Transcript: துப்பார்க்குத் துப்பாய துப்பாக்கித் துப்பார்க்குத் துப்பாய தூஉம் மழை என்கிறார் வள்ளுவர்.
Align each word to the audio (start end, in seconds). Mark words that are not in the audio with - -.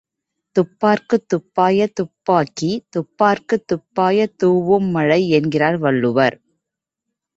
துப்பார்க்குத் 0.55 1.25
துப்பாய 1.27 1.87
துப்பாக்கித் 1.93 2.85
துப்பார்க்குத் 2.91 3.65
துப்பாய 3.67 4.27
தூஉம் 4.43 4.89
மழை 4.89 5.29
என்கிறார் 5.29 5.77
வள்ளுவர். 5.77 6.37